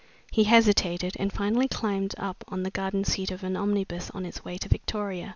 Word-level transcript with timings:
He 0.31 0.45
hesitated, 0.45 1.13
and 1.19 1.31
finally 1.31 1.67
climbed 1.67 2.15
up 2.17 2.43
on 2.47 2.57
to 2.57 2.63
the 2.63 2.71
garden 2.71 3.03
seat 3.03 3.29
of 3.29 3.43
an 3.43 3.55
omnibus 3.55 4.09
on 4.15 4.25
its 4.25 4.43
way 4.43 4.57
to 4.57 4.67
Victoria. 4.67 5.29